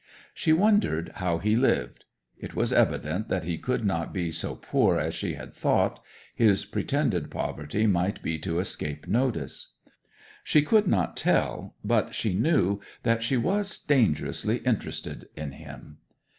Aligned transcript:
'She 0.33 0.51
wondered 0.51 1.11
how 1.17 1.37
he 1.37 1.55
lived. 1.55 2.05
It 2.39 2.55
was 2.55 2.73
evident 2.73 3.27
that 3.29 3.43
he 3.43 3.59
could 3.59 3.85
not 3.85 4.11
be 4.11 4.31
so 4.31 4.55
poor 4.55 4.97
as 4.99 5.13
she 5.13 5.35
had 5.35 5.53
thought; 5.53 6.03
his 6.33 6.65
pretended 6.65 7.29
poverty 7.29 7.85
might 7.85 8.19
be 8.23 8.39
to 8.39 8.57
escape 8.59 9.07
notice. 9.07 9.75
She 10.43 10.63
could 10.63 10.87
not 10.87 11.15
tell, 11.15 11.75
but 11.85 12.15
she 12.15 12.33
knew 12.33 12.81
that 13.03 13.21
she 13.21 13.37
was 13.37 13.77
dangerously 13.77 14.57
interested 14.65 15.29
in 15.35 15.51
him. 15.51 15.99